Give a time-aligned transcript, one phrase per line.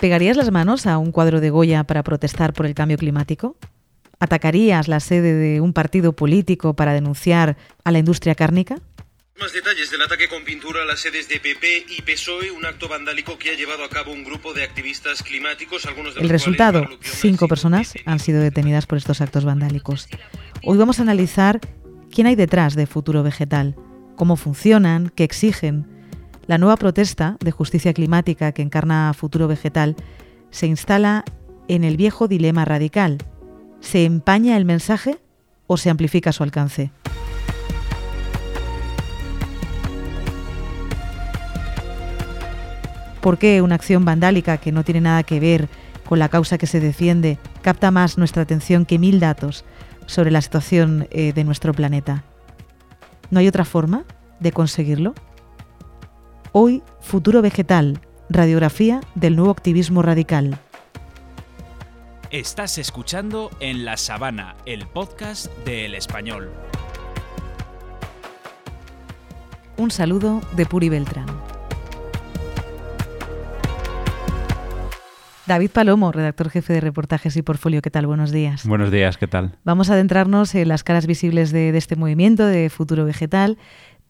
[0.00, 3.56] ¿Pegarías las manos a un cuadro de Goya para protestar por el cambio climático?
[4.18, 8.76] ¿Atacarías la sede de un partido político para denunciar a la industria cárnica?
[9.38, 12.88] Más detalles del ataque con pintura a las sedes de PP y PSOE, un acto
[12.88, 15.84] vandálico que ha llevado a cabo un grupo de activistas climáticos.
[15.86, 20.08] Algunos de el los resultado, cinco personas han sido detenidas por estos actos vandálicos.
[20.62, 21.60] Hoy vamos a analizar
[22.10, 23.76] quién hay detrás de Futuro Vegetal,
[24.16, 25.95] cómo funcionan, qué exigen.
[26.46, 29.96] La nueva protesta de justicia climática que encarna Futuro Vegetal
[30.50, 31.24] se instala
[31.66, 33.18] en el viejo dilema radical.
[33.80, 35.18] ¿Se empaña el mensaje
[35.66, 36.92] o se amplifica su alcance?
[43.20, 45.68] ¿Por qué una acción vandálica que no tiene nada que ver
[46.08, 49.64] con la causa que se defiende capta más nuestra atención que mil datos
[50.06, 52.22] sobre la situación eh, de nuestro planeta?
[53.32, 54.04] ¿No hay otra forma
[54.38, 55.12] de conseguirlo?
[56.58, 60.58] Hoy, Futuro Vegetal, radiografía del nuevo activismo radical.
[62.30, 66.50] Estás escuchando En la Sabana, el podcast de El Español.
[69.76, 71.26] Un saludo de Puri Beltrán.
[75.46, 78.06] David Palomo, redactor jefe de reportajes y portfolio, ¿qué tal?
[78.06, 78.66] Buenos días.
[78.66, 79.58] Buenos días, ¿qué tal?
[79.62, 83.58] Vamos a adentrarnos en las caras visibles de, de, este movimiento de futuro vegetal,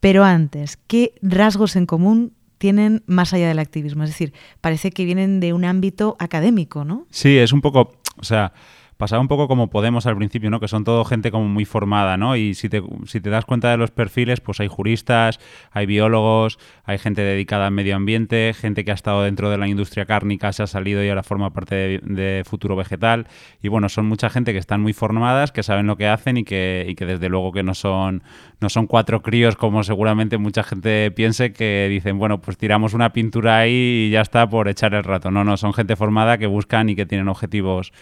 [0.07, 4.05] pero antes, ¿qué rasgos en común tienen más allá del activismo?
[4.05, 7.09] Es decir, parece que vienen de un ámbito académico, ¿no?
[7.11, 8.53] Sí, es un poco, o sea,
[8.97, 10.61] pasaba un poco como Podemos al principio, ¿no?
[10.61, 12.37] Que son todo gente como muy formada, ¿no?
[12.37, 15.39] Y si te, si te das cuenta de los perfiles, pues hay juristas,
[15.71, 19.69] hay biólogos, hay gente dedicada al medio ambiente, gente que ha estado dentro de la
[19.69, 23.27] industria cárnica, se ha salido y ahora forma parte de, de Futuro Vegetal.
[23.63, 26.45] Y bueno, son mucha gente que están muy formadas, que saben lo que hacen y
[26.45, 28.23] que, y que desde luego que no son,
[28.61, 33.13] no son cuatro críos como seguramente mucha gente piense que dicen, bueno, pues tiramos una
[33.13, 35.31] pintura ahí y ya está por echar el rato.
[35.31, 37.93] No, no, son gente formada que buscan y que tienen objetivos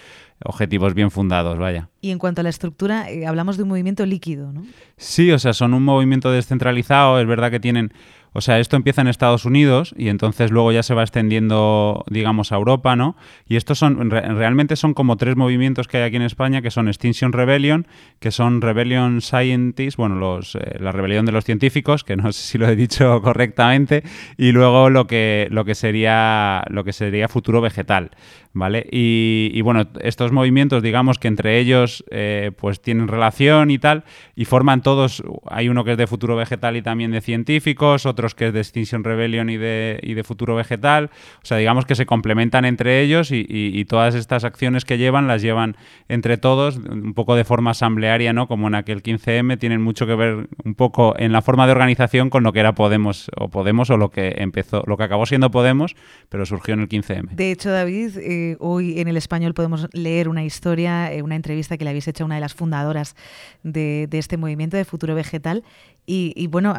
[0.45, 1.89] objetivos bien fundados, vaya.
[2.00, 4.63] Y en cuanto a la estructura, eh, hablamos de un movimiento líquido, ¿no?
[4.96, 7.92] Sí, o sea, son un movimiento descentralizado, es verdad que tienen...
[8.36, 12.50] O sea, esto empieza en Estados Unidos y entonces luego ya se va extendiendo, digamos,
[12.50, 13.17] a Europa, ¿no?
[13.46, 16.72] Y estos son, re realmente son como tres movimientos que hay aquí en España, que
[16.72, 17.86] son Extinction Rebellion,
[18.18, 22.42] que son Rebellion Scientists, bueno, los, eh, la rebelión de los científicos, que no sé
[22.42, 24.02] si lo he dicho correctamente,
[24.36, 28.11] y luego lo que, lo que, sería, lo que sería Futuro Vegetal,
[28.52, 28.84] ¿vale?
[28.90, 34.02] Y, y bueno, estos movimientos, digamos que entre ellos, eh, pues tienen relación y tal,
[34.34, 38.23] y forman todos, hay uno que es de Futuro Vegetal y también de científicos, otro
[38.33, 41.11] que es de Extinction Rebellion y de, y de, Futuro Vegetal.
[41.42, 45.42] O sea, digamos que se complementan entre ellos y, todas estas acciones que llevan las
[45.42, 45.77] llevan
[46.08, 48.48] entre todos, un poco de forma asamblearia, ¿no?
[48.48, 52.30] Como en aquel 15M, tienen mucho que ver un poco en la forma de organización
[52.30, 55.51] con lo que era Podemos o Podemos o lo que empezó, lo que acabó siendo
[55.51, 55.96] Podemos,
[56.29, 57.30] pero surgió en el 15M.
[57.30, 61.77] De hecho, David, eh, hoy en el español podemos leer una historia, eh, una entrevista
[61.77, 63.17] que le habéis hecho a una de las fundadoras
[63.63, 65.64] de, de este movimiento de Futuro Vegetal
[66.07, 66.75] y, y, bueno,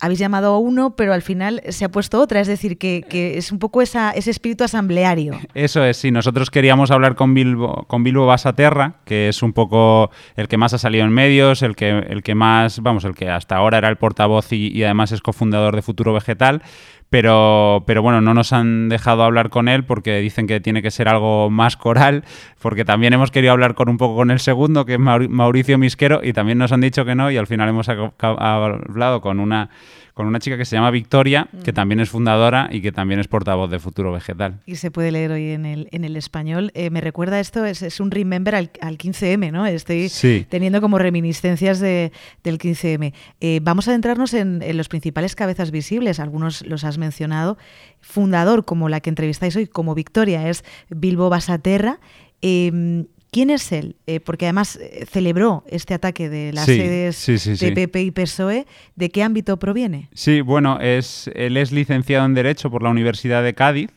[0.00, 3.04] habéis llamado a uno, pero al final se ha puesto otra, es decir, que,
[3.38, 5.38] es un poco esa, ese espíritu asambleario.
[5.54, 10.48] Eso es, sí, nosotros queríamos hablar con Bilbo, con Basaterra, que es un poco el
[10.48, 13.56] que más ha salido en medios, el que, el que más, vamos, el que hasta
[13.56, 16.62] ahora era el portavoz y además es cofundador de Futuro Vegetal,
[17.10, 20.90] pero, pero bueno, no nos han dejado hablar con él porque dicen que tiene que
[20.90, 22.24] ser algo más coral,
[22.60, 26.20] porque también hemos querido hablar con un poco con el segundo, que es Mauricio Misquero,
[26.22, 29.70] y también nos han dicho que no, y al final hemos hablado con una
[30.18, 33.28] con una chica que se llama Victoria, que también es fundadora y que también es
[33.28, 34.58] portavoz de Futuro Vegetal.
[34.66, 36.72] Y se puede leer hoy en el, en el español.
[36.74, 39.64] Eh, me recuerda esto, es, es un remember al, al, 15M, ¿no?
[39.64, 40.44] Estoy sí.
[40.50, 42.10] teniendo como reminiscencias de,
[42.42, 43.14] del 15M.
[43.40, 47.56] Eh, vamos a adentrarnos en, en, los principales cabezas visibles, algunos los has mencionado.
[48.00, 52.00] Fundador, como la que entrevistáis hoy, como Victoria, es Bilbo Basaterra.
[52.42, 53.96] Eh, ¿Quién es él?
[54.06, 58.02] Eh, porque además eh, celebró este ataque de las sí, sedes sí, sí, de PP
[58.02, 58.66] y PSOE.
[58.96, 60.08] ¿De qué ámbito proviene?
[60.14, 63.90] Sí, bueno, es, él es licenciado en Derecho por la Universidad de Cádiz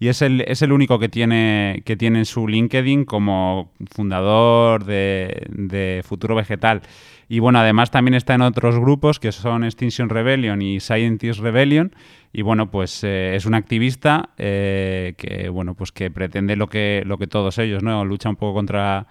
[0.00, 4.84] y es el, es el único que tiene, que tiene en su LinkedIn como fundador
[4.84, 6.82] de, de Futuro Vegetal.
[7.28, 11.94] Y bueno, además también está en otros grupos que son Extinction Rebellion y Scientist Rebellion.
[12.36, 17.04] Y bueno, pues eh, es un activista eh, que bueno, pues que pretende lo que,
[17.06, 18.04] lo que todos ellos, ¿no?
[18.04, 19.06] Lucha un poco contra,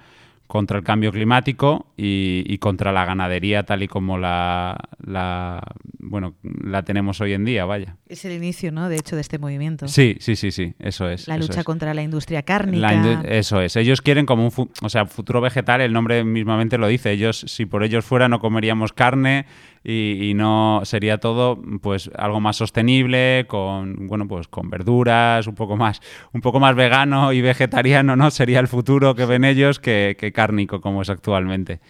[0.46, 5.64] contra el cambio climático y, y, contra la ganadería tal y como la, la,
[6.00, 7.96] bueno la tenemos hoy en día, vaya.
[8.10, 8.90] Es el inicio, ¿no?
[8.90, 9.88] De hecho, de este movimiento.
[9.88, 11.30] Sí, sí, sí, sí, eso es.
[11.30, 11.66] La eso lucha es.
[11.66, 12.88] contra la industria cárnica.
[12.88, 13.78] La indu eso es.
[13.78, 17.12] Ellos quieren como un, o sea, futuro vegetal, el nombre mismamente lo dice.
[17.12, 19.46] Ellos, si por ellos fuera, no comeríamos carne,
[19.84, 25.76] y, no sería todo pues algo más sostenible, con bueno, pues con verduras, un poco
[25.76, 26.02] más,
[26.32, 28.32] un poco más vegano y vegetariano, ¿no?
[28.32, 31.82] Sería el futuro que ven ellos que, que cárnico como es actualmente.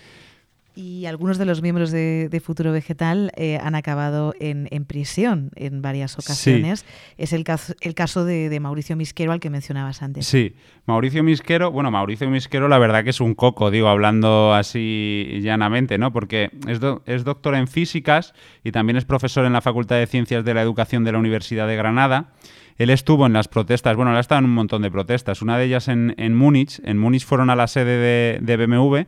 [0.76, 6.18] Y algunos de los miembros de, Futuro Vegetal eh, han acabado en, prisión en varias
[6.18, 6.86] ocasiones.
[7.18, 10.26] Es el caso, el caso de, Mauricio Misquero al que mencionabas antes.
[10.26, 10.56] Sí,
[10.86, 15.98] Mauricio Misquero, bueno, Mauricio Misquero la verdad que es un coco, digo, hablando así llanamente,
[15.98, 16.12] ¿no?
[16.12, 18.34] Porque es, es doctor en físicas
[18.64, 21.68] y también es profesor en la Facultad de Ciencias de la Educación de la Universidad
[21.68, 22.32] de Granada.
[22.78, 25.60] Él estuvo en las protestas, bueno, él ha estado en un montón de protestas, una
[25.60, 26.82] de ellas en, en Múnich.
[26.84, 29.02] En Múnich fueron a la sede de, de BMW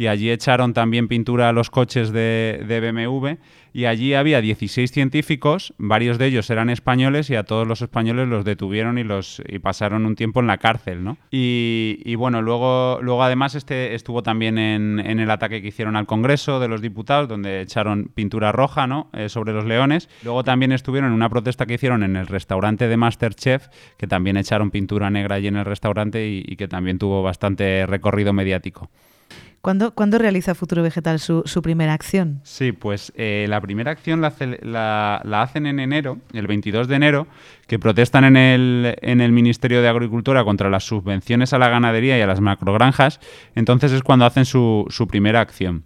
[0.00, 3.34] y allí echaron también pintura a los coches de, BMW
[3.74, 8.26] y allí había 16 científicos, varios de ellos eran españoles y a todos los españoles
[8.26, 11.18] los detuvieron y los y pasaron un tiempo en la cárcel, ¿no?
[11.30, 16.60] Y, bueno, luego, luego además este estuvo también en, el ataque que hicieron al Congreso
[16.60, 19.10] de los Diputados, donde echaron pintura roja, ¿no?
[19.12, 20.08] Eh, sobre los leones.
[20.24, 23.68] Luego también estuvieron en una protesta que hicieron en el restaurante de Masterchef,
[23.98, 28.32] que también echaron pintura negra allí en el restaurante y que también tuvo bastante recorrido
[28.32, 28.88] mediático.
[29.62, 32.40] ¿Cuándo, realiza Futuro Vegetal su, primera acción?
[32.44, 37.26] Sí, pues eh, la primera acción la, hacen en enero, el 22 de enero,
[37.66, 42.16] que protestan en el, en el Ministerio de Agricultura contra las subvenciones a la ganadería
[42.16, 43.20] y a las macrogranjas.
[43.54, 45.84] Entonces es cuando hacen su, su primera acción.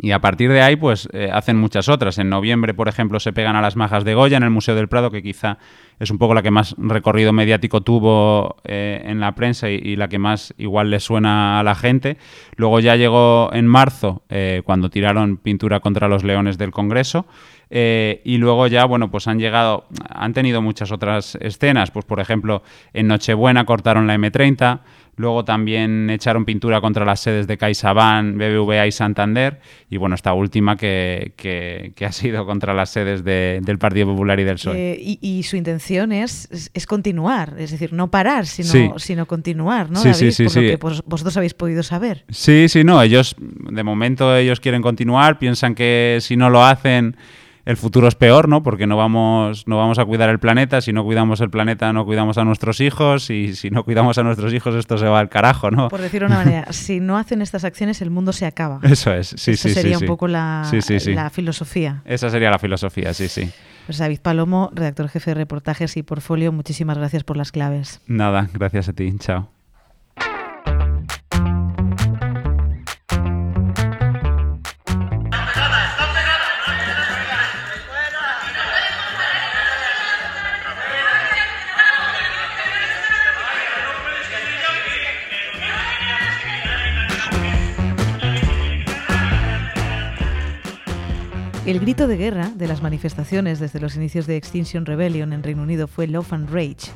[0.00, 2.16] Y a partir de ahí, pues eh, hacen muchas otras.
[2.18, 4.88] En noviembre, por ejemplo, se pegan a las majas de Goya en el Museo del
[4.88, 5.58] Prado, que quizá
[6.00, 10.08] es un poco la que más recorrido mediático tuvo eh, en la prensa y, la
[10.08, 12.16] que más igual le suena a la gente.
[12.56, 17.26] Luego ya llegó en marzo, eh, cuando tiraron pintura contra los leones del Congreso.
[17.72, 21.90] Y luego ya, bueno, pues han llegado, han tenido muchas otras escenas.
[21.90, 24.80] Pues, por ejemplo, en Nochebuena cortaron la M30.
[25.16, 29.60] Luego también echaron pintura contra las sedes de CaixaBank, BBVA y Santander.
[29.90, 34.44] Y bueno, esta última que, que, ha sido contra las sedes del Partido Popular y
[34.44, 34.92] del PSOE.
[34.92, 40.00] Eh, y, su intención es, es, continuar, es decir, no parar, sino, sino continuar, ¿no,
[40.00, 40.56] sí, Sí, sí, por
[40.92, 42.24] lo que vosotros habéis podido saber.
[42.30, 43.02] Sí, sí, no.
[43.02, 45.38] Ellos, de momento, ellos quieren continuar.
[45.38, 47.16] Piensan que si no lo hacen
[47.64, 48.62] el futuro es peor, ¿no?
[48.62, 52.04] Porque no vamos, no vamos a cuidar el planeta, si no cuidamos el planeta no
[52.04, 55.28] cuidamos a nuestros hijos y si no cuidamos a nuestros hijos esto se va al
[55.28, 55.88] carajo, ¿no?
[55.88, 58.80] Por decirlo de una manera, si no hacen estas acciones el mundo se acaba.
[58.82, 60.68] Eso es, sí, Esa sí, sería un poco la,
[61.06, 62.02] la filosofía.
[62.04, 63.50] Esa sería la filosofía, sí, sí.
[63.86, 68.00] Pues David Palomo, redactor jefe de reportajes y portfolio, muchísimas gracias por las claves.
[68.06, 69.48] Nada, gracias a ti, chao.
[92.12, 96.06] De guerra de las manifestaciones desde los inicios de Extinction Rebellion en Reino Unido fue
[96.06, 96.92] Love and Rage,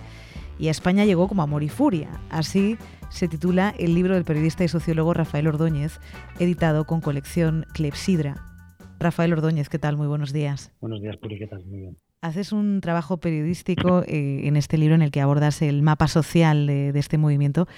[0.58, 2.10] y a España llegó como amor y furia.
[2.28, 2.76] Así
[3.08, 6.00] se titula el libro del periodista y sociólogo Rafael Ordóñez,
[6.38, 8.42] editado con colección Clepsidra.
[9.00, 9.96] Rafael Ordóñez, ¿qué tal?
[9.96, 10.70] Muy buenos días.
[10.82, 11.64] Buenos días, Puri, ¿qué tal?
[11.64, 11.96] Muy bien.
[12.20, 16.66] Haces un trabajo periodístico eh, en este libro en el que abordas el mapa social
[16.66, 17.68] de, de, este movimiento.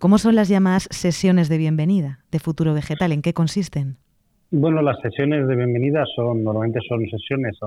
[0.00, 3.12] ¿Cómo son las llamadas sesiones de bienvenida de Futuro Vegetal?
[3.12, 3.98] ¿En qué consisten?
[4.50, 7.58] Bueno, las sesiones de bienvenida son normalmente son sesiones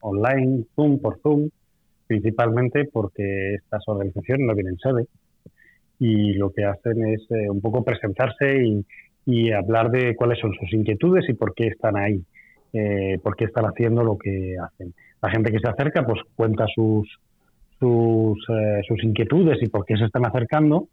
[0.00, 1.48] online, Zoom por Zoom,
[2.06, 5.06] principalmente porque estas organizaciones no vienen sede
[5.98, 8.62] y lo que hacen es eh, un poco presentarse
[9.26, 12.22] y, hablar de cuáles son sus inquietudes y por qué están ahí,
[12.74, 14.92] eh, por qué están haciendo lo que hacen.
[15.22, 17.08] La gente que se acerca pues cuenta sus
[17.78, 20.88] sus, eh, sus inquietudes y por qué se están acercando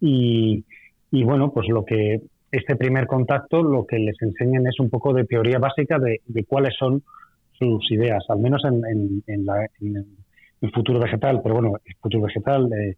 [0.00, 0.64] y,
[1.10, 2.20] y bueno, pues lo que
[2.50, 6.74] este primer contacto lo que les enseñan es un poco de teoría básica de, cuáles
[6.78, 7.02] son
[7.52, 9.22] sus ideas, al menos en,
[10.60, 12.96] el futuro vegetal, pero bueno, el futuro vegetal, eh,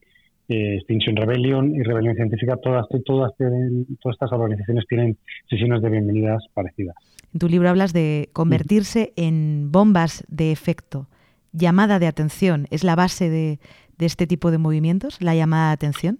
[0.48, 5.16] eh, Extinction Rebellion y Rebelión Científica, todas, todas, todas estas organizaciones tienen
[5.48, 6.96] sesiones de bienvenidas parecidas.
[7.32, 11.08] En tu libro hablas de convertirse en bombas de efecto.
[11.52, 13.58] Llamada de atención, ¿es la base de,
[13.98, 16.18] de este tipo de movimientos, la llamada de atención?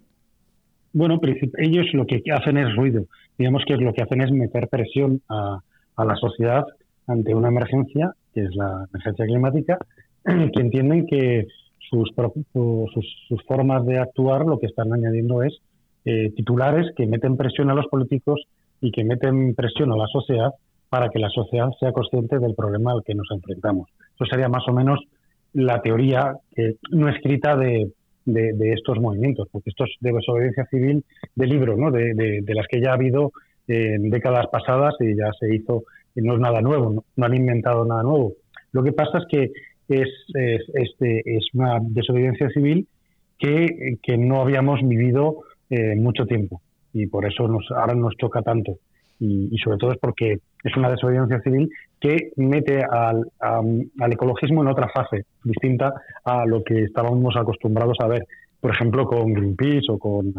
[0.93, 1.19] Bueno,
[1.57, 3.07] ellos lo que hacen es ruido.
[3.37, 5.59] Digamos que lo que hacen es meter presión a,
[5.97, 6.65] la sociedad
[7.07, 9.77] ante una emergencia, que es la emergencia climática,
[10.25, 11.47] que entienden que
[11.89, 12.11] sus,
[12.53, 15.57] sus, formas de actuar lo que están añadiendo es
[16.05, 18.41] eh, titulares que meten presión a los políticos
[18.81, 20.51] y que meten presión a la sociedad
[20.89, 23.89] para que la sociedad sea consciente del problema al que nos enfrentamos.
[24.15, 24.99] Eso sería más o menos
[25.53, 26.35] la teoría
[26.91, 27.91] no escrita de,
[28.25, 31.03] de, estos movimientos, porque esto es de desobediencia civil
[31.35, 31.91] de libro, ¿no?
[31.91, 33.31] de, de, las que ya ha habido
[33.67, 35.83] en décadas pasadas y ya se hizo
[36.15, 38.33] no es nada nuevo, no, han inventado nada nuevo.
[38.71, 39.51] Lo que pasa es que
[39.89, 42.87] es, es, es una desobediencia civil
[43.39, 46.61] que, que no habíamos vivido eh, mucho tiempo
[46.93, 48.77] y por eso nos, ahora nos choca tanto.
[49.19, 51.69] Y, sobre todo es porque es una desobediencia civil
[52.03, 55.93] que mete al, al, ecologismo en otra fase, distinta
[56.25, 58.27] a lo que estábamos acostumbrados a ver,
[58.59, 60.33] por ejemplo, con Greenpeace o con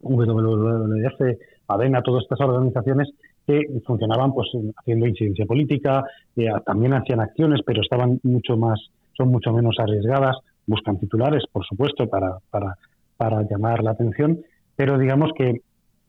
[0.00, 1.20] WWF,
[1.68, 3.08] ADENA, todas estas organizaciones
[3.46, 6.02] que funcionaban pues haciendo incidencia política,
[6.34, 8.80] eh, también hacían acciones, pero estaban mucho más,
[9.16, 12.76] son mucho menos arriesgadas, buscan titulares, por supuesto, para, para,
[13.16, 14.40] para llamar la atención,
[14.74, 15.60] pero digamos que,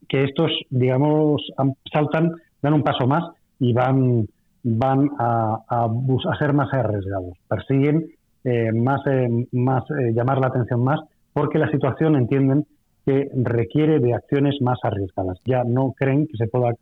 [0.10, 1.52] que estos, digamos,
[1.94, 2.32] saltan,
[2.64, 3.26] dan un paso más
[3.60, 4.26] y van,
[4.64, 8.08] van a, a, a ser más arriesgados, persiguen
[8.44, 11.00] eh, más, eh, más llamar la atención más,
[11.34, 12.66] porque la situación entienden
[13.06, 15.40] que requiere de acciones más arriesgadas.
[15.46, 16.74] Ya no creen que se pueda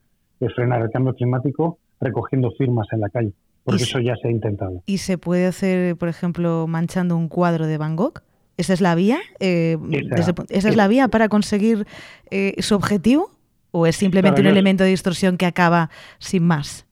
[0.56, 3.34] frenar el cambio climático recogiendo firmas en la calle,
[3.64, 4.82] porque eso ya se ha intentado.
[4.86, 8.22] ¿Y se puede hacer, por ejemplo, manchando un cuadro de Van Gogh?
[8.58, 9.20] ¿Esa es la vía?
[9.40, 9.78] Eh,
[10.18, 11.88] esa, es la vía para conseguir
[12.30, 13.32] eh, su objetivo?
[13.72, 16.88] ¿O es simplemente un elemento de distorsión que acaba sin más?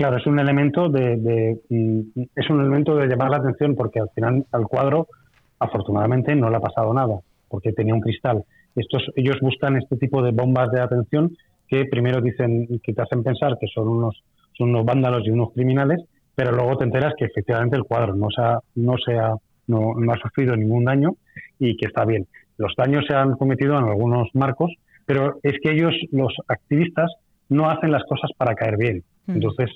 [0.00, 1.58] Claro, es un elemento de,
[2.34, 5.08] es un elemento de llamar la atención porque al final al cuadro
[5.58, 8.42] afortunadamente no le ha pasado nada porque tenía un cristal.
[8.74, 11.36] Estos, ellos buscan este tipo de bombas de atención
[11.68, 14.24] que primero dicen que te hacen pensar que son unos,
[14.56, 16.02] son unos vándalos y unos criminales,
[16.34, 19.34] pero luego te enteras que efectivamente el cuadro no, se ha, no, se ha,
[19.66, 21.16] no, ha sufrido ningún daño
[21.58, 22.26] y que está bien.
[22.56, 24.72] Los daños se han cometido en algunos marcos,
[25.04, 27.12] pero es que ellos, los activistas,
[27.50, 29.04] no hacen las cosas para caer bien.
[29.26, 29.32] Mm.
[29.32, 29.68] Entonces,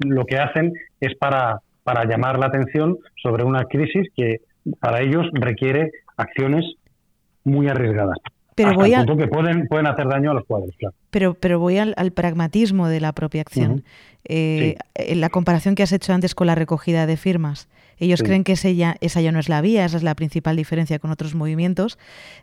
[0.00, 4.40] lo que hacen es para, para llamar la atención sobre una crisis que
[4.80, 6.64] para ellos requiere acciones
[7.44, 8.18] muy arriesgadas.
[8.54, 9.06] Pero voy a...
[9.06, 10.94] que pueden, pueden hacer daño a los cuadros, claro.
[11.10, 13.84] Pero, pero voy al, pragmatismo de la propia acción.
[14.24, 18.44] Eh, en la comparación que has hecho antes con la recogida de firmas, ellos creen
[18.44, 21.10] que esa ya, esa ya no es la vía, esa es la principal diferencia con
[21.10, 21.98] otros movimientos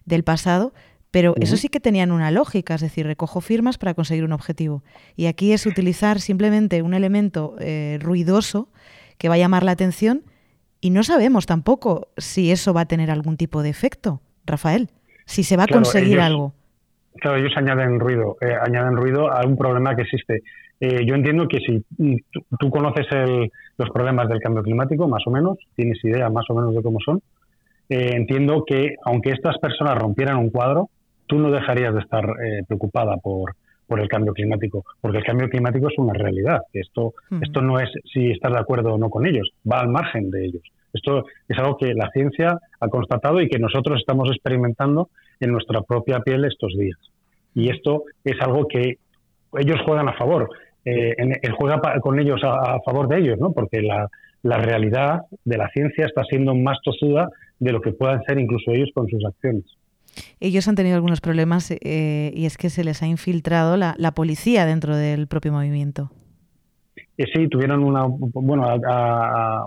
[0.05, 0.73] del pasado,
[1.17, 4.83] pero eso sí que tenían una lógica, es decir, recojo firmas para conseguir un objetivo.
[5.15, 8.69] Y aquí es utilizar simplemente un elemento eh, ruidoso
[9.17, 10.21] que va a llamar la atención
[10.79, 14.89] y no sabemos tampoco si eso va a tener algún tipo de efecto, Rafael,
[15.25, 16.53] si se va a conseguir algo.
[17.15, 20.43] Claro, ellos añaden ruido, eh, añaden ruido a un problema que existe.
[20.79, 21.83] Eh, yo entiendo que si
[22.59, 23.07] tú, conoces
[23.75, 26.99] los problemas del cambio climático, más o menos, tienes idea más o menos de cómo
[27.03, 27.23] son,
[27.89, 30.89] eh, entiendo que aunque estas personas rompieran un cuadro,
[31.27, 32.25] tú no dejarías de estar
[32.67, 33.53] preocupada por,
[33.87, 36.61] por el cambio climático, porque el cambio climático es una realidad.
[36.73, 40.29] Esto, esto no es si estás de acuerdo o no con ellos, va al margen
[40.29, 40.63] de ellos.
[40.93, 45.81] Esto es algo que la ciencia ha constatado y que nosotros estamos experimentando en nuestra
[45.81, 46.97] propia piel estos días.
[47.55, 48.97] Y esto es algo que
[49.57, 50.49] ellos juegan a favor.
[50.85, 51.15] Eh,
[51.57, 53.51] juega con ellos a, favor de ellos, ¿no?
[53.51, 54.07] porque la,
[54.43, 57.29] la realidad de la ciencia está siendo más tosuda
[57.59, 59.65] de lo que puedan ser incluso ellos con sus acciones.
[60.39, 64.65] Ellos han tenido algunos problemas eh, y es que se les ha infiltrado la, policía
[64.65, 66.11] dentro del propio movimiento.
[67.17, 68.65] Eh, sí, tuvieron una, bueno,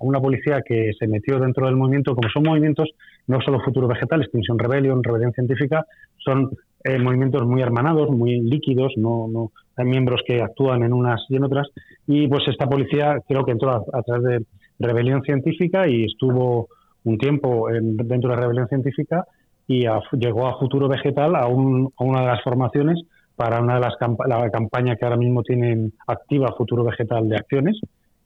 [0.00, 2.14] una policía que se metió dentro del movimiento.
[2.14, 2.88] Como son movimientos,
[3.26, 5.84] no solo Futuro Vegetal, Extinction Rebellion, Rebelión Científica,
[6.18, 6.50] son
[6.84, 11.36] eh, movimientos muy hermanados, muy líquidos, no, no hay miembros que actúan en unas y
[11.36, 11.68] en otras.
[12.06, 14.46] Y pues esta policía creo que entró a, través de
[14.78, 16.68] Rebelión Científica y estuvo
[17.04, 19.24] un tiempo dentro de la Rebelión Científica
[19.70, 19.86] y
[20.18, 23.00] llegó a Futuro Vegetal a, una de las formaciones
[23.36, 23.94] para una de las
[24.26, 27.80] la campaña que ahora mismo tienen activa Futuro Vegetal de acciones,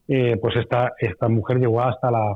[0.09, 2.35] eh, pues esta, esta mujer llegó hasta la,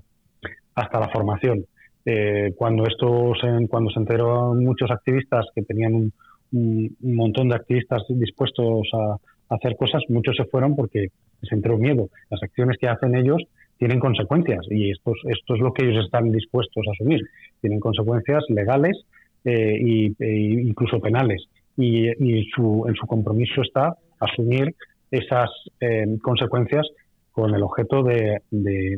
[0.75, 1.65] hasta la formación.
[2.05, 6.13] Eh, cuando, esto se, cuando se enteró muchos activistas que tenían
[6.53, 11.07] un, montón de activistas dispuestos a, a, hacer cosas, muchos se fueron porque
[11.41, 12.11] les entró miedo.
[12.29, 13.43] Las acciones que hacen ellos
[13.79, 17.21] tienen consecuencias y esto, esto es lo que ellos están dispuestos a asumir.
[17.61, 18.97] Tienen consecuencias legales
[19.45, 24.75] e incluso penales y, su, en su compromiso está asumir
[25.11, 25.49] esas
[25.81, 26.87] eh, consecuencias
[27.33, 28.41] con el objeto de,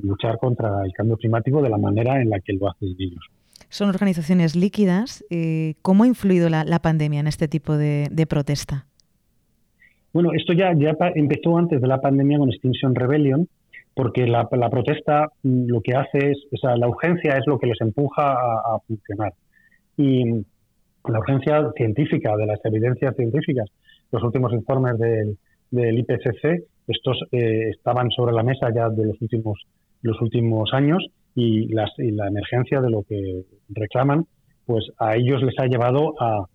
[0.02, 3.22] luchar contra el cambio climático de la manera en la que lo hacen ellos.
[3.68, 5.22] Son organizaciones líquidas.
[5.82, 8.86] ¿Cómo ha influido la, pandemia en este tipo de, protesta?
[10.14, 13.46] Bueno, esto ya, ya empezó antes de la pandemia con Extinction Rebellion,
[14.00, 17.66] porque la, protesta mm, lo que hace es, o sea, la urgencia es lo que
[17.66, 19.34] les empuja a, funcionar.
[19.98, 20.24] Y
[21.06, 23.68] la urgencia científica, de las evidencias científicas,
[24.10, 25.36] los últimos informes del,
[25.70, 29.66] IPCC, estos eh, estaban sobre la mesa ya de los últimos,
[30.00, 34.24] los últimos años y, las, y la emergencia de lo que reclaman,
[34.64, 36.46] pues a ellos les ha llevado a,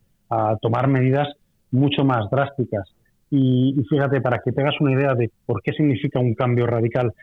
[0.64, 1.28] tomar medidas
[1.70, 2.92] mucho más drásticas
[3.30, 7.14] Y, fíjate, para que tengas una idea de por qué significa un cambio radical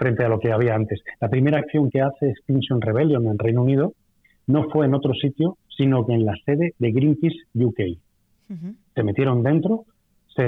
[0.00, 1.00] frente a lo que había antes.
[1.20, 3.92] La primera acción que hace Extinction Rebellion en Reino Unido
[4.46, 7.80] no fue en otro sitio, sino que en la sede de Greenpeace UK.
[8.94, 9.84] Se metieron dentro,
[10.34, 10.42] se,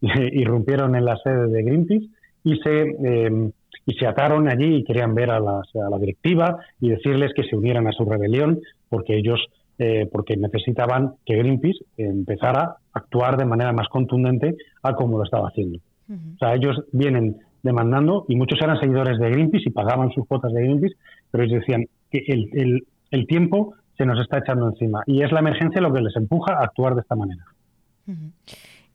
[0.32, 2.06] irrumpieron en la sede de Greenpeace
[2.44, 3.50] y se, em,
[3.86, 7.56] y se ataron allí y querían ver a, a, la directiva y decirles que se
[7.56, 9.40] unieran a su rebelión porque ellos
[9.76, 15.24] eh, porque necesitaban que Greenpeace empezara a actuar de manera más contundente a como lo
[15.24, 15.78] estaba haciendo.
[16.08, 20.52] O sea, ellos vienen demandando y muchos eran seguidores de Greenpeace y pagaban sus cuotas
[20.52, 20.94] de Greenpeace,
[21.30, 25.40] pero ellos decían que el, el, tiempo se nos está echando encima y es la
[25.40, 27.44] emergencia lo que les empuja a actuar de esta manera.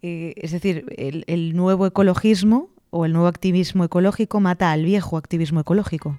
[0.01, 5.17] Eh, es decir, el, el nuevo ecologismo o el nuevo activismo ecológico mata al viejo
[5.17, 6.17] activismo ecológico.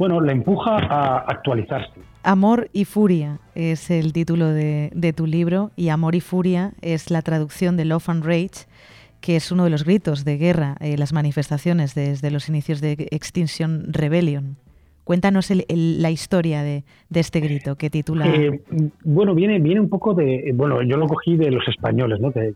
[0.00, 2.00] Bueno, le empuja a actualizarse.
[2.22, 7.20] Amor y Furia es el título de, tu libro y Amor y Furia es la
[7.22, 8.66] traducción de Love and Rage,
[9.20, 13.08] que es uno de los gritos de guerra, en las manifestaciones desde los inicios de
[13.10, 14.56] Extinction Rebellion.
[15.04, 18.26] Cuéntanos la historia de, este grito que titula.
[18.28, 18.60] Eh,
[19.02, 20.52] bueno, viene, viene un poco de.
[20.54, 22.30] Bueno, yo lo cogí de los españoles, ¿no?
[22.30, 22.52] que,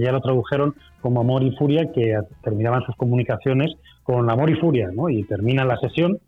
[0.00, 4.90] ya lo tradujeron como Amor y Furia, que terminaban sus comunicaciones con Amor y Furia,
[4.90, 5.10] ¿no?
[5.10, 6.18] y termina la sesión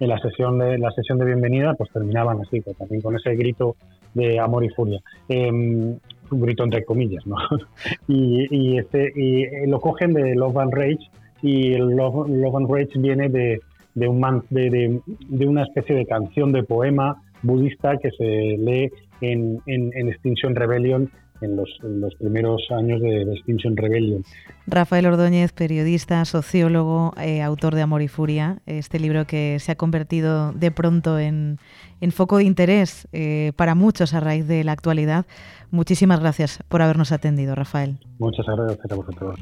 [0.00, 3.34] en la sesión de la sesión de bienvenida pues terminaban así pues, también con ese
[3.36, 3.76] grito
[4.12, 5.98] de amor y furia em,
[6.34, 7.36] un grito entre comillas no
[8.08, 11.10] y, este y eh, lo cogen de Love and Rage
[11.42, 13.60] y el Love, and Rage viene de,
[13.94, 19.60] de un de, de, una especie de canción de poema budista que se lee en,
[19.66, 21.10] en, en Extinction Rebellion
[21.44, 24.24] en los, primeros años de, Extinction Rebellion.
[24.66, 29.76] Rafael Ordóñez, periodista, sociólogo, eh, autor de Amor y Furia, este libro que se ha
[29.76, 31.58] convertido de pronto en,
[32.10, 35.26] foco de interés eh, para muchos a raíz de la actualidad.
[35.70, 37.98] Muchísimas gracias por habernos atendido, Rafael.
[38.18, 39.40] Muchas gracias a vosotros.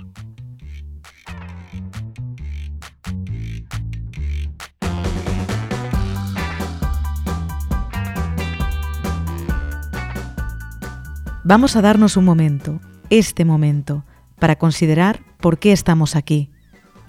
[11.44, 14.04] Vamos a darnos un momento, este momento,
[14.38, 16.50] para considerar por qué estamos aquí.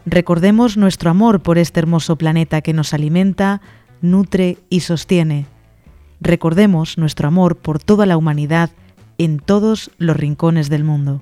[0.07, 3.61] Recordemos nuestro amor por este hermoso planeta que nos alimenta,
[4.01, 5.45] nutre y sostiene.
[6.19, 8.71] Recordemos nuestro amor por toda la humanidad
[9.19, 11.21] en todos los rincones del mundo.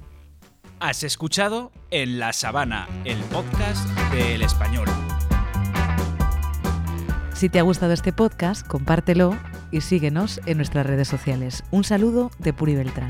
[0.80, 4.88] Has escuchado En la Sabana, el podcast del español.
[7.41, 9.36] Si te ha gustado este podcast, compártelo
[9.71, 11.63] y síguenos en nuestras redes sociales.
[11.71, 13.10] Un saludo de Puri Beltrán.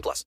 [0.00, 0.18] 18 plus.